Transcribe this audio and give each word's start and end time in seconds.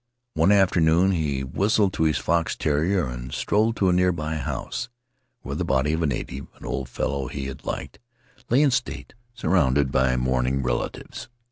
One 0.33 0.51
afternoon 0.51 1.11
he 1.11 1.43
whistled 1.43 1.93
to 1.93 2.05
his 2.05 2.17
fox 2.17 2.55
terrier 2.55 3.05
and 3.05 3.31
strolled 3.31 3.75
to 3.75 3.89
a 3.89 3.93
near 3.93 4.11
by 4.11 4.37
house, 4.37 4.89
where 5.43 5.53
the 5.53 5.63
body 5.63 5.93
of 5.93 6.01
a 6.01 6.07
native 6.07 6.47
(an 6.55 6.65
old 6.65 6.89
fellow 6.89 7.27
he 7.27 7.45
had 7.45 7.65
liked) 7.67 7.99
lay 8.49 8.63
in 8.63 8.71
state, 8.71 9.13
surrounded 9.35 9.91
by 9.91 10.17
mourning 10.17 10.63
relatives. 10.63 11.29